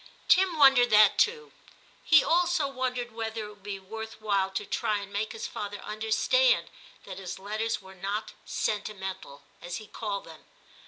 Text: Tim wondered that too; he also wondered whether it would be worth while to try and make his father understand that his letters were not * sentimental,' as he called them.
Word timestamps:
Tim 0.27 0.57
wondered 0.57 0.89
that 0.89 1.19
too; 1.19 1.51
he 2.03 2.23
also 2.23 2.67
wondered 2.67 3.11
whether 3.11 3.45
it 3.45 3.49
would 3.49 3.61
be 3.61 3.77
worth 3.77 4.19
while 4.19 4.49
to 4.49 4.65
try 4.65 4.97
and 4.97 5.13
make 5.13 5.31
his 5.31 5.45
father 5.45 5.77
understand 5.77 6.71
that 7.05 7.19
his 7.19 7.37
letters 7.37 7.83
were 7.83 7.93
not 7.93 8.33
* 8.39 8.45
sentimental,' 8.67 9.43
as 9.61 9.75
he 9.75 9.85
called 9.85 10.23
them. 10.23 10.45